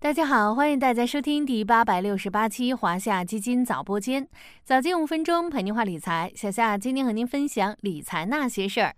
[0.00, 4.28] 大家好，欢迎大家收听第八百六十八期华夏基金早播间，
[4.62, 6.30] 早间五分钟陪您话理财。
[6.36, 8.94] 小夏今天和您分享理财那些事儿。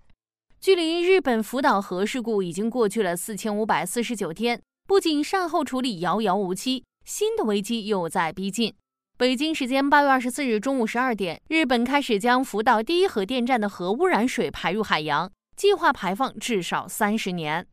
[0.61, 8.75] 距离日本福岛核事故已经过去了四千五百四十九天，不仅善后处理遥遥无期，新的危机又在逼近。
[9.17, 17.67] 北京时间八月二十四日中午十二点，日本开始将福岛第一核电站的核污染水排入海洋，计划排放至少三十年。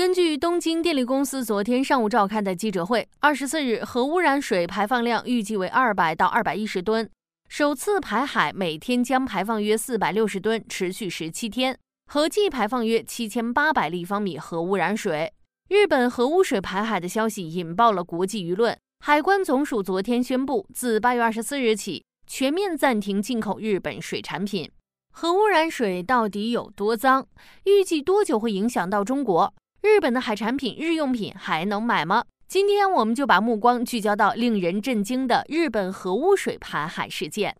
[0.00, 7.06] 根据东京电力公司昨天上午召开的记者会，二十四日核污染水排放量预计为二百到二百一十吨，
[7.50, 15.30] 首次排海每天将排放约四百六十吨，持续十七天，合计排放约七千八百立方米核污染水。
[15.68, 18.74] 日本核污水排海的消息引爆了国际舆论。
[19.04, 24.70] 海关总署昨天宣布，自八月二十四日起全面暂停进口日本水产品。
[25.12, 27.26] 核污染水到底有多脏？
[27.64, 29.52] 预计多久会影响到中国？
[29.82, 32.24] 日本的海产品、日用品还能买吗？
[32.46, 37.56] 今天我们就把目光聚焦到令人震惊的日本核污水排海事件。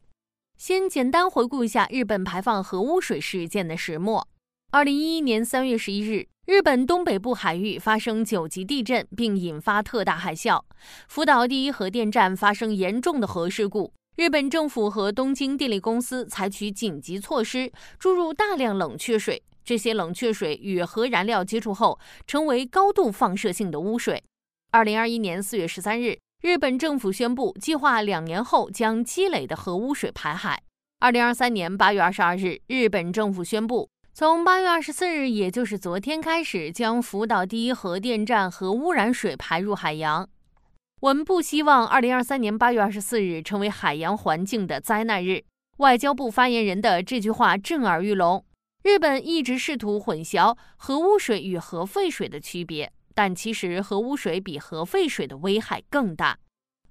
[0.58, 4.28] 先简单回顾一下日本排放核污水事件的始末。
[4.70, 10.60] 二零一一年三月十一日，日本东北部海域发生九级地震，并引发特大海啸，
[11.08, 13.94] 福岛第一核电站发生严重的核事故。
[14.16, 19.42] 日本政府和东京电力公司采取紧急措施，注入大量冷却水。
[19.64, 24.22] 这些冷却水与核燃料接触后，成为高度放射性的污水。
[24.72, 30.62] 二零二一年四月十三日，日本政府宣布，计划两年后将积累的核污水排海。
[31.00, 40.28] 二零二三年八月二十二日，日本政府宣布，从八月二十四日，也就是昨天开始，将福岛第一核电站核污染水排入海洋。
[41.00, 45.42] 我们不希望二零二三年八月二十四日成为海洋环境的灾难日。
[45.78, 48.44] 外交部发言人的这句话震耳欲聋。
[48.82, 56.38] 日本一直试图混淆核污水与核废水的区别，但其实核污水比核废水的危害更大。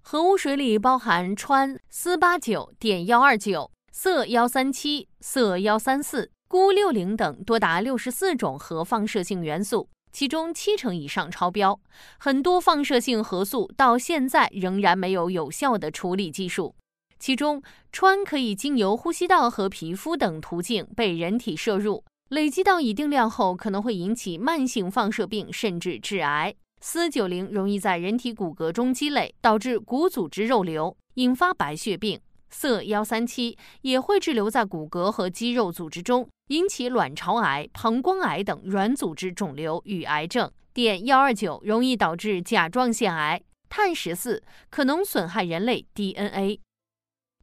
[0.02, 11.80] 核污水里包含氚四八九、碘幺二九、铯幺三七、铯幺三四、钴六零等多达六十四种核放射性元素，其中七成以上超标。
[12.20, 16.76] 很多放射性核素到现在仍然没有有效的处理技术。
[17.20, 26.56] 其中，氚可以经由呼吸道和皮肤等途径被人体摄入，累积到一定量后，可能会引起慢性放射病，甚至致癌。
[26.82, 32.18] 铯九零容易在人体骨骼中积累，导致骨组织肉瘤，引发白血病。
[32.52, 40.50] 铯幺三七也会滞留在骨骼和肌肉组织中，引起卵巢癌、膀胱癌等软组织肿瘤与癌症。
[40.74, 43.42] 碘幺二九容易导致甲状腺癌。
[43.68, 44.42] 碳十四
[44.72, 46.60] 可能损害人类 DNA。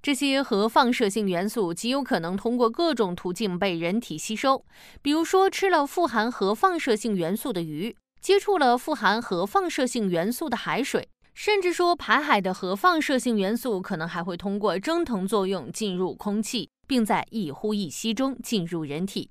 [0.06, 4.64] 这些核放射性元素极有可能通过各种途径被人体吸收，
[5.02, 19.28] 比如说吃了富含核放射性元素的鱼，接触了富含核放射性元素的海水，甚至说排海的核放射性元素可能还会通过蒸腾作用进入空气，并在一呼一吸中进入人体。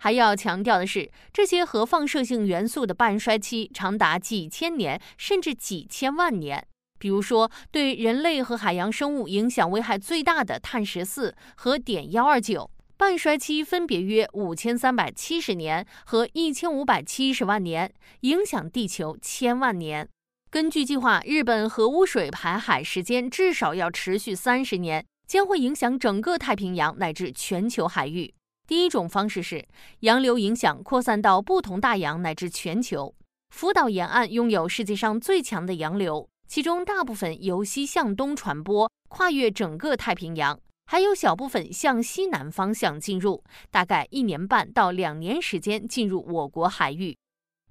[0.00, 6.66] 还要强调的是，这些核放射性元素的半衰期长达几千年，甚至几千万年。
[6.98, 20.08] 比如说，对人类和海洋生物影响危害最大的碳十四和碘幺二九，半衰期分别约五千三百七十年和一千五百七十万年，影响地球千万年。
[20.50, 28.32] 根据计划，日本核污水排海时间至少要持续三十年，将会影响整个太平洋乃至全球海域。
[28.66, 29.64] 第一种方式是
[30.00, 33.14] 洋流影响扩散到不同大洋乃至全球。
[33.54, 36.28] 福岛沿岸拥有世界上最强的洋流。
[36.46, 47.16] 其中大部分由西向东传播，跨越整个太平洋，还有小部分向西南方向进入，大概一年半到两年时间进入我国海域。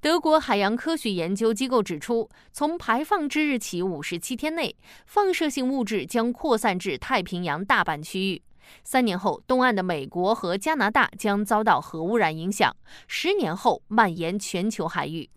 [0.02, 4.76] 德国海洋科学研究机构指出，从排放之日起五十七天内，
[5.06, 8.44] 放射性物质将扩散至太平洋大半区域。
[8.84, 12.72] 三年后，东岸的美国和加拿大将遭到核污染影响；
[13.08, 15.30] 十年后，蔓延全球海域。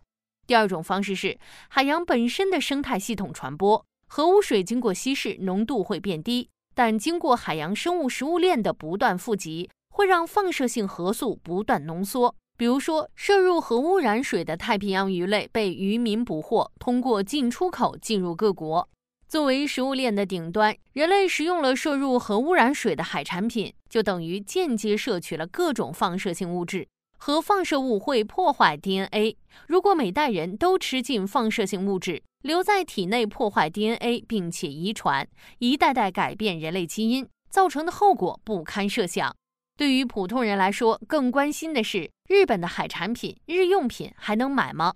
[0.49, 12.35] 第二种方式是海洋本身的生态系统传播，核污水经过稀释，浓度会变低，但经过海洋生物食物链的不断富集，会让放射性核素不断浓缩。
[12.57, 18.89] 比如说，摄入核污染水的太平洋鱼类被渔民捕获，通过进出口进入各国。
[19.29, 26.89] 作为食物链的顶端，人类食用了摄入核污染水的海产品，就等于间接摄取了各种放射性物质。
[27.21, 29.37] 核放射物会破坏 DNA，
[29.67, 35.29] 如果每代人都吃进放射性物质，留在体内破坏 DNA，并且遗传，
[35.59, 39.35] 一代代改变人类基因，造成的后果不堪设想。
[39.77, 44.95] 对于普通人来说，更关心的是日本的海产品、日用品还能买吗？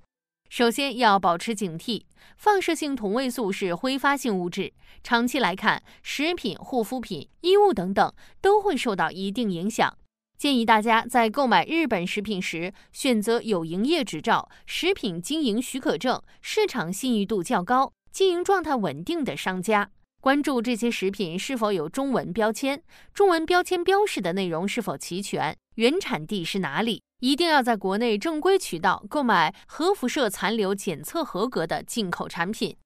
[0.48, 2.04] 首先要保持警惕，
[2.36, 4.72] 放射性同位素是挥发性物质，
[5.02, 9.96] 长期来看，食品、护肤品、衣物等等都会受到一定影响。
[10.42, 19.90] 建议大家在购买日本食品时，选择有营业执照、食品经营许可证、市场信誉度较高、经营状态稳定的商家。
[20.20, 22.82] 关注这些食品是否有中文标签，
[23.14, 27.00] 中文标签标示的内容是否齐全，原产地是哪里。
[27.20, 32.76] 一定要在国内正规渠道购买核辐射残留检测合格的进口产品，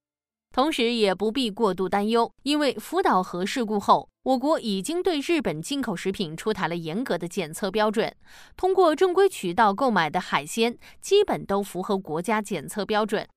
[0.56, 8.16] 同时也不必过度担忧，因为福岛核事故后，我国已经对日本进口食品出台了严格的检测标准，
[8.56, 13.28] 通过正规渠道购买的海鲜基本都符合国家检测标准。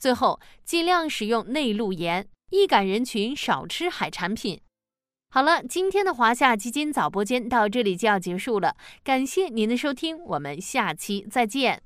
[0.00, 4.60] 最后，尽量使用内陆盐，易感人群少吃海产品。
[5.30, 8.74] 好了，今天的华夏基金早播间到这里就要结束了，
[9.04, 11.84] 感谢您的收听，我们下期再见。